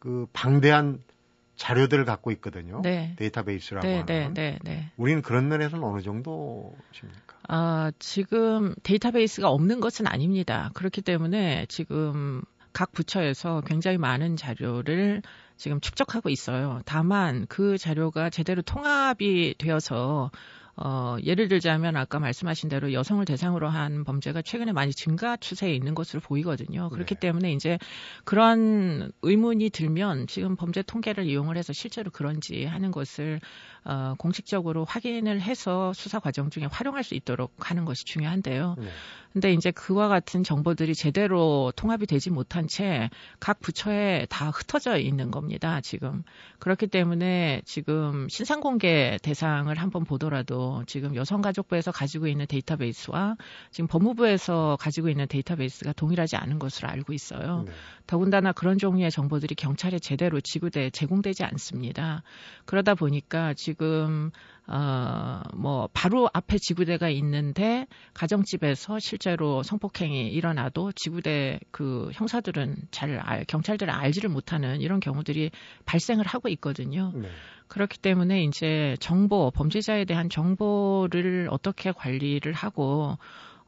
[0.00, 1.00] 그 방대한
[1.56, 2.80] 자료들을 갖고 있거든요.
[2.82, 3.14] 네.
[3.16, 4.34] 데이터베이스라고 네, 네, 하는.
[4.34, 4.92] 네, 네, 네.
[4.96, 7.36] 우리는 그런 면에서는 어느 정도십니까?
[7.48, 10.70] 아, 지금 데이터베이스가 없는 것은 아닙니다.
[10.74, 15.22] 그렇기 때문에 지금 각 부처에서 굉장히 많은 자료를
[15.56, 16.80] 지금 축적하고 있어요.
[16.84, 20.30] 다만 그 자료가 제대로 통합이 되어서
[20.76, 25.94] 어, 예를 들자면 아까 말씀하신 대로 여성을 대상으로 한 범죄가 최근에 많이 증가 추세에 있는
[25.94, 26.88] 것으로 보이거든요.
[26.90, 27.20] 그렇기 네.
[27.20, 27.78] 때문에 이제
[28.24, 33.40] 그런 의문이 들면 지금 범죄 통계를 이용을 해서 실제로 그런지 하는 것을
[33.84, 38.76] 어, 공식적으로 확인을 해서 수사 과정 중에 활용할 수 있도록 하는 것이 중요한데요.
[38.78, 38.88] 네.
[39.32, 43.08] 근데 이제 그와 같은 정보들이 제대로 통합이 되지 못한 채
[43.40, 46.22] 각 부처에 다 흩어져 있는 겁니다, 지금.
[46.58, 53.36] 그렇기 때문에 지금 신상 공개 대상을 한번 보더라도 지금 여성가족부에서 가지고 있는 데이터베이스와
[53.70, 57.64] 지금 법무부에서 가지고 있는 데이터베이스가 동일하지 않은 것으로 알고 있어요.
[57.66, 57.72] 네.
[58.06, 62.22] 더군다나 그런 종류의 정보들이 경찰에 제대로 지구대에 제공되지 않습니다.
[62.64, 64.30] 그러다 보니까 지금
[64.68, 73.44] 어, 뭐, 바로 앞에 지구대가 있는데, 가정집에서 실제로 성폭행이 일어나도 지구대 그 형사들은 잘 알,
[73.44, 75.50] 경찰들은 알지를 못하는 이런 경우들이
[75.84, 77.12] 발생을 하고 있거든요.
[77.14, 77.28] 네.
[77.66, 83.18] 그렇기 때문에 이제 정보, 범죄자에 대한 정보를 어떻게 관리를 하고,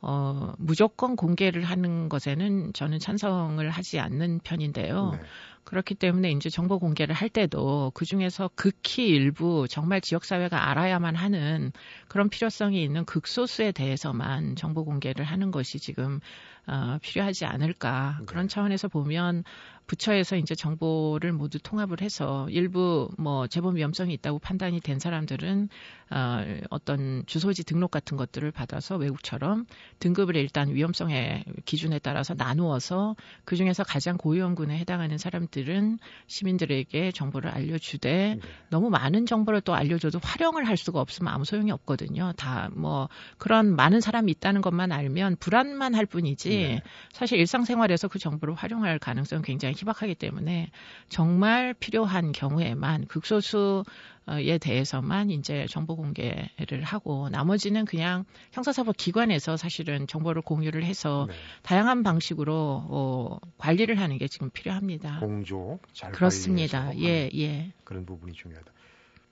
[0.00, 5.12] 어, 무조건 공개를 하는 것에는 저는 찬성을 하지 않는 편인데요.
[5.12, 5.20] 네.
[5.64, 11.72] 그렇기 때문에 이제 정보 공개를 할 때도 그 중에서 극히 일부 정말 지역사회가 알아야만 하는
[12.08, 16.20] 그런 필요성이 있는 극소수에 대해서만 정보 공개를 하는 것이 지금
[16.66, 18.54] 어, 필요하지 않을까 그런 네.
[18.54, 19.44] 차원에서 보면
[19.86, 25.68] 부처에서 이제 정보를 모두 통합을 해서 일부 뭐 재범 위험성이 있다고 판단이 된 사람들은
[26.10, 29.66] 어, 어떤 주소지 등록 같은 것들을 받아서 외국처럼
[29.98, 37.50] 등급을 일단 위험성의 기준에 따라서 나누어서 그 중에서 가장 고위험군에 해당하는 사람 들은 시민들에게 정보를
[37.50, 38.40] 알려주되 네.
[38.68, 42.32] 너무 많은 정보를 또 알려줘도 활용을 할 수가 없으면 아무 소용이 없거든요.
[42.36, 46.82] 다 뭐 그런 많은 사람이 있다는 것만 알면 불안만 할 뿐이지 네.
[47.12, 50.70] 사실 일상생활에서 그 정보를 활용할 가능성은 굉장히 희박하기 때문에
[51.08, 53.84] 정말 필요한 경우에만 극소수
[54.26, 61.34] 에 대해서만 이제 정보 공개를 하고 나머지는 그냥 형사사법 기관에서 사실은 정보를 공유를 해서 네.
[61.62, 65.20] 다양한 방식으로 어, 관리를 하는 게 지금 필요합니다.
[65.20, 66.96] 공조 잘 그렇습니다.
[67.00, 67.72] 예, 예.
[67.84, 68.72] 그런 부분이 중요하다.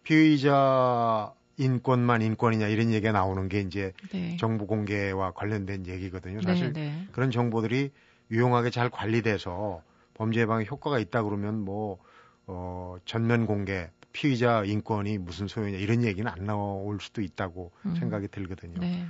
[0.03, 4.37] 피의자 인권만 인권이냐 이런 얘기가 나오는 게 이제 네.
[4.37, 6.41] 정보 공개와 관련된 얘기거든요.
[6.41, 7.07] 네, 사실 네, 네.
[7.13, 7.91] 그런 정보들이
[8.31, 9.83] 유용하게 잘 관리돼서
[10.15, 11.99] 범죄 예방에 효과가 있다 그러면 뭐
[12.47, 17.95] 어, 전면 공개 피의자 인권이 무슨 소용이냐 이런 얘기는 안 나올 수도 있다고 음.
[17.97, 18.81] 생각이 들거든요.
[18.81, 19.07] 네.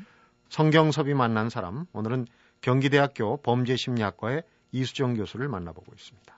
[0.48, 2.26] 성경섭이 만난 사람 오늘은
[2.60, 6.32] 경기대학교 범죄심리학과의 이수정 교수를 만나보고 있습니다.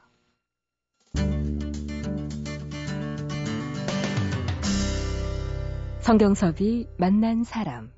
[6.00, 7.90] 성경섭이 만난 사람.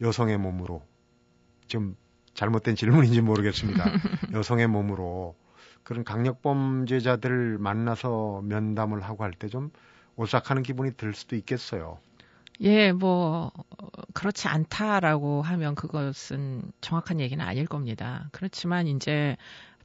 [0.00, 0.82] 여성의 몸으로
[1.66, 1.96] 좀
[2.34, 3.84] 잘못된 질문인지 모르겠습니다.
[4.32, 5.36] 여성의 몸으로
[5.82, 9.70] 그런 강력범죄자들을 만나서 면담을 하고 할 때 좀
[10.16, 11.98] 오싹하는 기분이 들 수도 있겠어요.
[12.60, 13.50] 예, 뭐
[14.14, 18.28] 그렇지 않다라고 하면 그것은 정확한 얘기는 아닐 겁니다.
[18.32, 19.36] 그렇지만 이제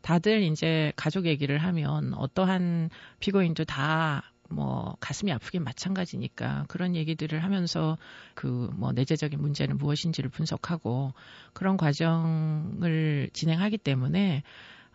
[0.02, 7.98] 다들 이제 가족 얘기를 하면 어떠한 피고인도 다 뭐 가슴이 아프긴 마찬가지니까 그런 얘기들을 하면서
[8.34, 11.14] 그 뭐 내재적인 문제는 무엇인지를 분석하고
[11.54, 14.44] 그런 과정을 진행하기 때문에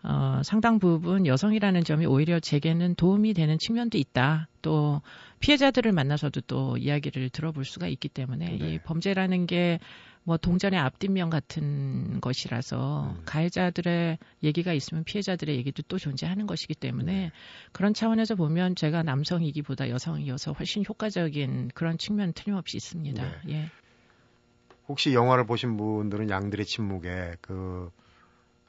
[0.03, 4.47] 어, 상당 부분 여성이라는 점이 오히려 제게는 도움이 되는 측면도 있다.
[4.61, 5.01] 또
[5.39, 8.73] 피해자들을 만나서도 또 이야기를 들어볼 수가 있기 때문에 네.
[8.73, 9.79] 이 범죄라는 게
[10.25, 13.21] 뭐 동전의 앞뒷면 같은 것이라서 음.
[13.25, 17.31] 가해자들의 얘기가 있으면 피해자들의 얘기도 또 존재하는 것이기 때문에 네.
[17.73, 23.21] 그런 차원에서 보면 제가 남성이기보다 여성이어서 훨씬 효과적인 그런 측면 틀림없이 있습니다.
[23.21, 23.53] 네.
[23.53, 23.71] 예.
[24.87, 27.89] 혹시 영화를 보신 분들은 양들의 침묵에 그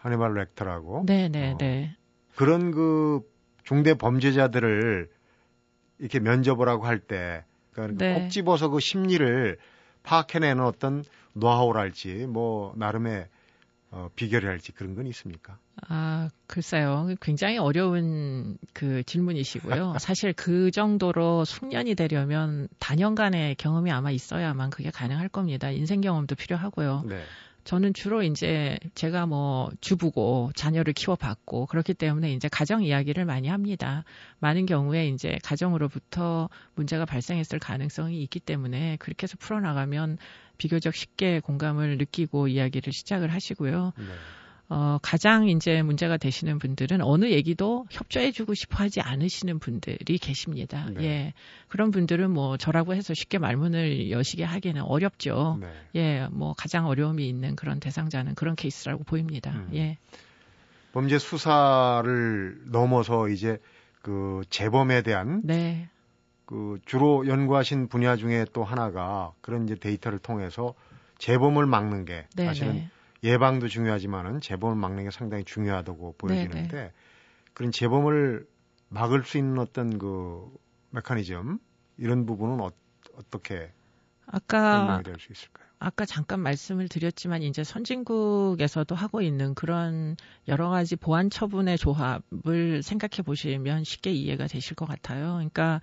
[0.05, 1.05] 하니발 렉터라고.
[1.07, 1.97] 네네 네, 어, 네.
[2.37, 3.21] 그런 그
[3.65, 5.09] 중대 범죄자들을
[5.99, 8.15] 이렇게 면접을 하고 할 때, 그러니까 네.
[8.15, 9.57] 꼭 집어서 그 심리를
[10.03, 13.29] 파악해내는 어떤 노하우랄지, 뭐, 나름의
[13.93, 15.59] 어, 비결이랄지 그런 건 있습니까?
[15.89, 17.09] 아, 글쎄요.
[17.21, 19.95] 굉장히 어려운 그 질문이시고요.
[20.01, 25.71] 사실 그 정도로 숙련이 되려면 단연간의 경험이 아마 있어야만 그게 가능할 겁니다.
[25.71, 27.05] 인생 경험도 필요하고요.
[27.07, 27.23] 네.
[27.65, 34.05] 저는 주로 이제 제가 뭐 주부고 자녀를 키워봤고 그렇기 때문에 이제 가정 이야기를 많이 합니다.
[34.39, 40.19] 많은 경우에 이제 가정으로부터 문제가 발생했을 가능성이 있기 때문에 그렇게 해서 풀어나가면
[40.59, 43.93] 비교적 쉽게 공감을 느끼고 이야기를 시작을 하시고요.
[43.97, 44.05] 네.
[44.69, 50.89] 어, 가장 이제 문제가 되시는 분들은 어느 얘기도 협조해주고 싶어 하지 않으시는 분들이 계십니다.
[50.95, 51.05] 네.
[51.05, 51.35] 예.
[51.69, 55.59] 그런 분들은 뭐 저라고 해서 쉽게 말문을 여시게 하기는 어렵죠.
[55.61, 55.69] 네.
[55.97, 56.29] 예.
[56.31, 59.53] 뭐 가장 어려움이 있는 그런 대상자는 그런 케이스라고 보입니다.
[59.53, 59.71] 음.
[59.75, 59.99] 예.
[60.93, 63.59] 범죄 수사를 넘어서 이제
[64.01, 65.89] 그 재범에 대한 네.
[66.47, 70.75] 그 주로 연구하신 분야 중에 또 하나가 그런 이제 데이터를 통해서
[71.19, 72.91] 재범을 막는 게 네, 사실은 네.
[73.25, 76.93] 예방도 중요하지만은 재범을 막는 게 상당히 중요하다고 보여지는데 네네.
[77.55, 78.47] 그런 재범을
[78.91, 80.55] 막을 수 있는 어떤 그
[80.91, 81.59] 메커니즘
[81.97, 82.71] 이런 부분은 어,
[83.31, 83.73] 떻게
[84.27, 85.67] 아까 될수 있을까요?
[85.79, 90.17] 아까 잠깐 말씀을 드렸지만 이제 선진국에서도 하고 있는 그런
[90.49, 95.35] 여러 가지 보안 처분의 조합을 생각해 보시면 쉽게 이해가 되실 것 같아요.
[95.35, 95.81] 그러니까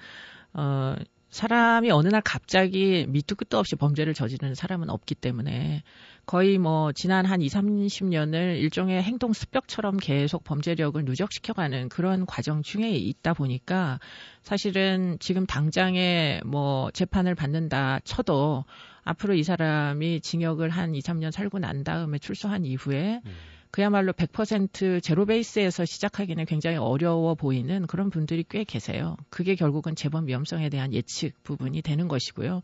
[0.54, 0.96] 어
[1.32, 5.82] 사람이 어느 날 갑자기 밑도 끝도 없이 범죄를 저지르는 사람은 없기 때문에
[6.26, 12.91] 거의 뭐 지난 한 2, 30년을 일종의 행동 습벽처럼 계속 범죄력을 누적시켜가는 그런 과정 중에
[12.91, 14.00] 있다 보니까
[14.44, 18.65] 사실은 지금 당장에 뭐 재판을 받는다 쳐도
[19.04, 23.32] 앞으로 이 사람이 징역을 한 2, 3년 살고 난 다음에 출소한 이후에 음.
[23.72, 29.16] 그야말로 100% 제로 베이스에서 시작하기는 굉장히 어려워 보이는 그런 분들이 꽤 계세요.
[29.30, 32.62] 그게 결국은 재범 위험성에 대한 예측 부분이 되는 것이고요.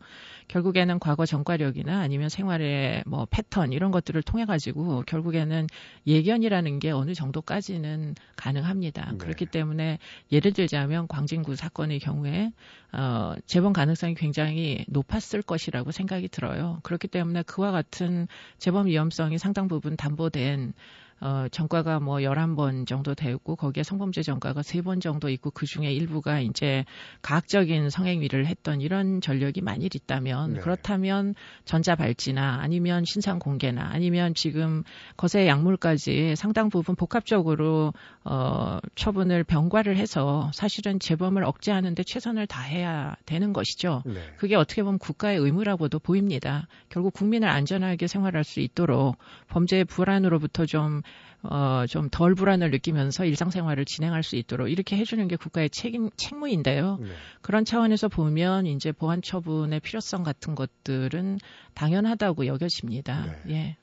[0.48, 5.66] 결국에는 과거 전과력이나 아니면 생활의 뭐 패턴 이런 것들을 통해 가지고 결국에는
[6.06, 9.12] 예견이라는 게 어느 정도까지는 가능합니다.
[9.12, 9.18] 네.
[9.18, 9.98] 그렇기 때문에
[10.30, 12.52] 예를 들자면 광진구 사건의 경우에
[12.92, 16.80] 어, 재범 가능성이 굉장히 높았을 것이라고 생각이 들어요.
[16.82, 20.74] 그렇기 때문에 그와 같은 재범 위험성이 상당 부분 담보된
[21.20, 26.40] 어, 전과가 뭐 11번 정도 되고 거기에 성범죄 전과가 3번 정도 있고 그 중에 일부가
[26.40, 26.84] 이제
[27.22, 30.60] 가학적인 성행위를 했던 이런 전력이 만일 있다면 네.
[30.60, 34.84] 그렇다면 전자발찌나 아니면 신상 공개나 아니면 지금
[35.16, 37.92] 거세 약물까지 상당 부분 복합적으로
[38.24, 44.02] 어, 처분을 병과를 해서 사실은 재범을 억제하는데 최선을 다해야 되는 것이죠.
[44.06, 44.20] 네.
[44.36, 46.68] 그게 어떻게 보면 국가의 의무라고도 보입니다.
[46.88, 49.16] 결국 국민을 안전하게 생활할 수 있도록
[49.48, 51.02] 범죄의 불안으로부터 좀
[51.42, 56.98] 어, 좀 덜 불안을 느끼면서 일상생활을 진행할 수 있도록 이렇게 해주는 게 국가의 책임, 책무인데요.
[57.00, 57.08] 네.
[57.42, 61.38] 그런 차원에서 보면 이제 보안 처분의 필요성 같은 것들은
[61.74, 63.26] 당연하다고 여겨집니다.
[63.26, 63.54] 네.
[63.54, 63.76] 예.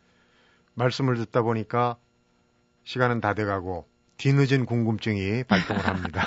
[0.74, 1.98] 말씀을 듣다 보니까
[2.84, 6.26] 시간은 다 돼가고 뒤늦은 궁금증이 발동을 합니다.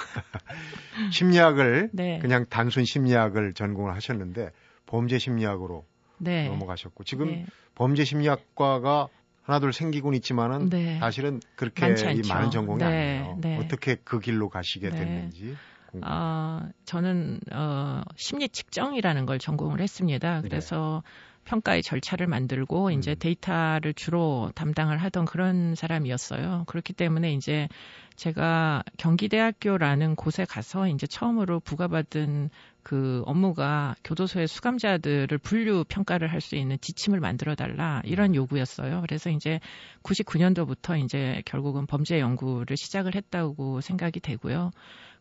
[1.12, 2.18] 심리학을 네.
[2.20, 4.50] 그냥 단순 심리학을 전공을 하셨는데
[4.86, 5.86] 범죄 심리학으로
[6.18, 6.48] 네.
[6.48, 7.46] 넘어가셨고 지금 네.
[7.74, 9.08] 범죄 심리학과가
[9.48, 10.98] 하나둘 생기곤 있지만은 네.
[10.98, 12.84] 사실은 그렇게 이 많은 전공이 네.
[12.84, 13.38] 아니에요.
[13.40, 13.56] 네.
[13.56, 14.96] 어떻게 그 길로 가시게 네.
[14.96, 15.56] 됐는지.
[16.02, 20.42] 어, 저는 어, 심리 측정이라는 걸 전공을 했습니다.
[20.42, 20.48] 네.
[20.48, 21.02] 그래서
[21.44, 22.92] 평가의 절차를 만들고 음.
[22.92, 26.64] 이제 데이터를 주로 담당을 하던 그런 사람이었어요.
[26.66, 27.68] 그렇기 때문에 이제
[28.16, 32.50] 제가 경기대학교라는 곳에 가서 이제 처음으로 부과받은
[32.88, 39.02] 그 업무가 교도소의 수감자들을 분류 평가를 할 수 있는 지침을 만들어 달라 이런 요구였어요.
[39.02, 39.60] 그래서 이제
[40.04, 44.70] 99년도부터 이제 결국은 범죄 연구를 시작을 했다고 생각이 되고요.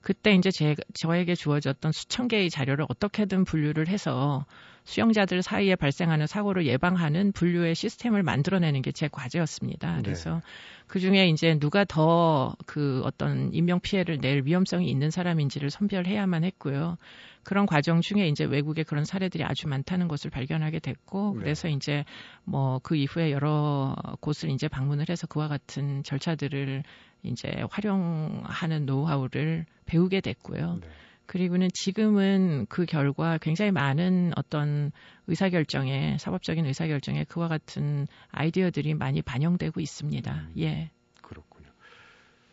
[0.02, 4.46] 그때 이제 제, 저에게 주어졌던 수천 개의 자료를 어떻게든 분류를 해서
[4.86, 9.98] 수용자들 사이에 발생하는 사고를 예방하는 분류의 시스템을 만들어내는 게 제 과제였습니다.
[9.98, 10.02] 네.
[10.04, 10.42] 그래서 네.
[10.88, 16.98] 그 중에 이제 누가 더 그 어떤 인명 피해를 낼 위험성이 있는 사람인지를 선별해야만 했고요.
[17.44, 21.40] 그런 과정 중에 이제 외국에 그런 사례들이 아주 많다는 것을 발견하게 됐고 네.
[21.44, 22.06] 그래서 이제
[22.46, 26.84] 뭐 그 이후에 여러 곳을 이제 방문을 해서 그와 같은 절차들을
[27.24, 30.80] 이제 활용하는 노하우를 배우게 됐고요.
[30.82, 30.88] 네.
[31.28, 34.92] 그리고는 지금은 그 결과 굉장히 많은 어떤
[35.28, 40.34] 의사결정에 사법적인 의사결정에 그와 같은 아이디어들이 많이 반영되고 있습니다.
[40.34, 40.90] 음, 예.
[41.22, 41.68] 그렇군요.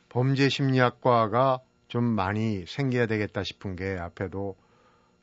[0.08, 4.56] 범죄 심리학과가 좀 많이 생겨야 되겠다 싶은 게 앞에도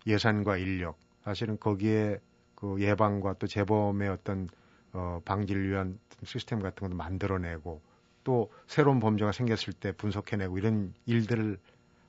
[0.08, 2.20] 예산과 인력 사실은 거기에
[2.56, 4.48] 그 예방과 또 재범의 어떤
[4.94, 7.82] 어 방지를 위한 시스템 같은 것도 만들어내고
[8.24, 11.58] 또 새로운 범죄가 생겼을 때 분석해내고 이런 일들을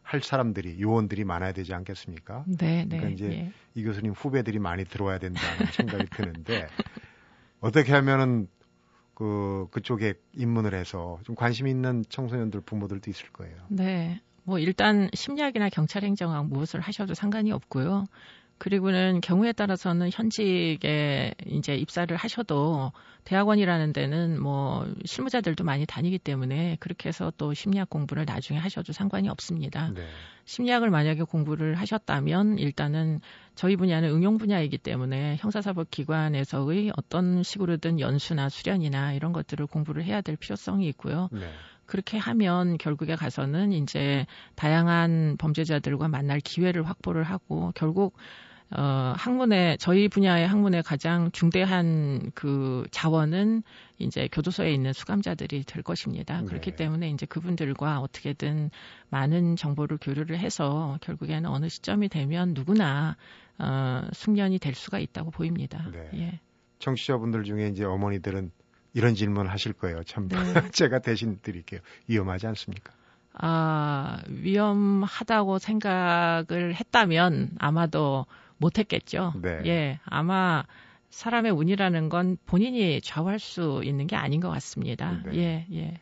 [0.03, 2.45] 할 사람들이 요원들이 많아야 되지 않겠습니까?
[2.47, 2.99] 네, 네.
[2.99, 3.53] 그러니까 네, 이제 예.
[3.75, 6.67] 이 교수님 후배들이 많이 들어와야 된다는 생각이 드는데
[7.61, 8.49] 어떻게 하면은
[9.15, 13.57] 그 그쪽에 입문을 해서 좀 관심 있는 청소년들 부모들도 있을 거예요.
[13.69, 14.21] 네.
[14.45, 18.07] 뭐 일단 심리학이나 경찰 행정학 무엇을 하셔도 상관이 없고요.
[18.59, 22.93] 그리고는 경우에 따라서는 현직에 이제 입사를 하셔도
[23.25, 29.29] 대학원이라는 데는 뭐 실무자들도 많이 다니기 때문에 그렇게 해서 또 심리학 공부를 나중에 하셔도 상관이
[29.29, 29.91] 없습니다.
[29.95, 30.07] 네.
[30.45, 33.21] 심리학을 만약에 공부를 하셨다면 일단은
[33.55, 40.21] 저희 분야는 응용 분야이기 때문에 형사사법 기관에서의 어떤 식으로든 연수나 수련이나 이런 것들을 공부를 해야
[40.21, 41.29] 될 필요성이 있고요.
[41.33, 41.41] 네.
[41.87, 48.17] 그렇게 하면 결국에 가서는 이제 다양한 범죄자들과 만날 기회를 확보를 하고 결국
[48.75, 53.63] 어, 학문의, 저희 분야의 학문의 가장 중대한 그 자원은
[53.99, 56.41] 이제 교도소에 있는 수감자들이 될 것입니다.
[56.41, 56.47] 네.
[56.47, 58.71] 그렇기 때문에 이제 그분들과 어떻게든
[59.11, 63.17] 많은 정보를 교류를 해서 결국에는 어느 시점이 되면 누구나
[63.59, 65.87] 어, 숙련이 될 수가 있다고 보입니다.
[65.93, 66.09] 네.
[66.15, 66.41] 예.
[66.79, 68.51] 청취자분들 중에 이제 어머니들은
[68.95, 70.03] 이런 질문 하실 거예요.
[70.05, 70.37] 참 네.
[70.73, 71.81] 제가 대신 드릴게요.
[72.09, 72.93] 위험하지 않습니까?
[73.35, 78.27] 아, 위험하다고 생각을 했다면 아마도
[78.63, 79.35] 못했겠죠.
[79.43, 79.61] 네.
[79.67, 80.65] 예, 아마
[81.11, 85.21] 사람의 운이라는 건 본인이 좌우할 수 있는 게 아닌 것 같습니다.
[85.27, 85.37] 네.
[85.37, 86.01] 예, 예.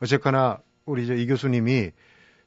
[0.00, 1.90] 어쨌거나 우리 이 교수님이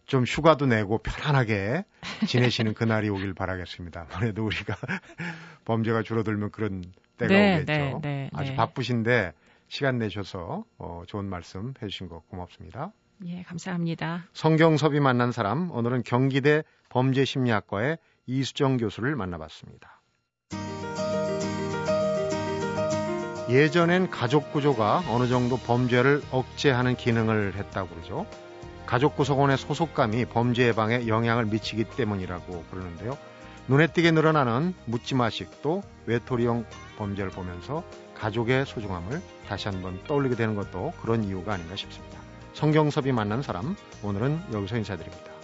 [0.06, 1.84] 좀 휴가도 내고 편안하게
[2.28, 4.08] 지내시는 그날이 오길 바라겠습니다.
[4.12, 4.76] 아무래도 우리가
[5.66, 6.84] 범죄가 줄어들면 그런
[7.18, 7.72] 때가 네, 오겠죠.
[7.72, 8.56] 네, 네, 아주 네.
[8.56, 9.34] 바쁘신데
[9.68, 12.94] 시간 내셔서 어, 좋은 말씀 해주신 거 고맙습니다.
[13.26, 14.26] 예, 감사합니다.
[14.34, 20.02] 성경섭이 만난 사람 오늘은 경기대 범죄심리학과의 이수정 교수를 만나봤습니다.
[23.50, 28.28] 예전엔 가족 구조가 어느 정도 범죄를 억제하는 기능을 했다고 그러죠.
[28.86, 33.18] 가족 구성원의 소속감이 범죄 예방에 영향을 미치기 때문이라고 그러는데요.
[33.70, 36.66] 눈에 띄게 늘어나는 묻지마식 도 외톨이형
[36.98, 37.84] 범죄를 보면서
[38.16, 42.20] 가족의 소중함을 다시 한번 떠올리게 되는 것도 그런 이유가 아닌가 싶습니다.
[42.54, 45.37] 성경섭이 만난 사람 오늘은 여기서 인사드립니다.